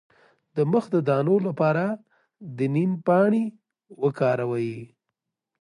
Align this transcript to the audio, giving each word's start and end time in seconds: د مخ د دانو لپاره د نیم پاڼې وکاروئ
د 0.55 0.57
مخ 0.71 0.85
د 0.95 0.97
دانو 1.09 1.35
لپاره 1.47 1.83
د 2.57 2.59
نیم 2.75 2.91
پاڼې 3.05 3.43
وکاروئ 4.03 4.73